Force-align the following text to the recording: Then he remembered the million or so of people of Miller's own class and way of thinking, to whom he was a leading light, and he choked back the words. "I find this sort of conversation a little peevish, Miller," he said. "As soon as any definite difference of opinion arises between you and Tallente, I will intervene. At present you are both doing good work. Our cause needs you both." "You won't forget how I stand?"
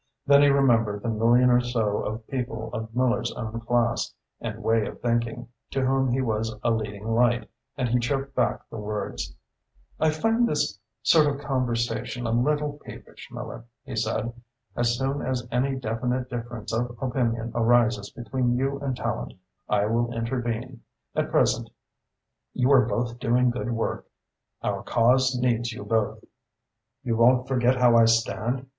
Then 0.25 0.41
he 0.41 0.47
remembered 0.47 1.03
the 1.03 1.09
million 1.09 1.51
or 1.51 1.61
so 1.61 1.97
of 1.99 2.25
people 2.25 2.71
of 2.73 2.95
Miller's 2.95 3.31
own 3.33 3.59
class 3.59 4.11
and 4.39 4.63
way 4.63 4.87
of 4.87 4.99
thinking, 4.99 5.47
to 5.69 5.85
whom 5.85 6.09
he 6.11 6.21
was 6.23 6.55
a 6.63 6.71
leading 6.71 7.07
light, 7.13 7.47
and 7.77 7.87
he 7.87 7.99
choked 7.99 8.33
back 8.33 8.67
the 8.71 8.79
words. 8.79 9.35
"I 9.99 10.09
find 10.09 10.47
this 10.47 10.79
sort 11.03 11.27
of 11.27 11.39
conversation 11.45 12.25
a 12.25 12.31
little 12.31 12.79
peevish, 12.83 13.29
Miller," 13.31 13.65
he 13.83 13.95
said. 13.95 14.33
"As 14.75 14.97
soon 14.97 15.21
as 15.21 15.47
any 15.51 15.75
definite 15.75 16.31
difference 16.31 16.73
of 16.73 16.97
opinion 16.99 17.51
arises 17.53 18.09
between 18.09 18.57
you 18.57 18.79
and 18.79 18.97
Tallente, 18.97 19.37
I 19.69 19.85
will 19.85 20.11
intervene. 20.15 20.81
At 21.13 21.29
present 21.29 21.69
you 22.53 22.71
are 22.71 22.87
both 22.87 23.19
doing 23.19 23.51
good 23.51 23.69
work. 23.69 24.07
Our 24.63 24.81
cause 24.81 25.37
needs 25.39 25.71
you 25.71 25.85
both." 25.85 26.23
"You 27.03 27.17
won't 27.17 27.47
forget 27.47 27.75
how 27.75 27.95
I 27.95 28.05
stand?" 28.05 28.65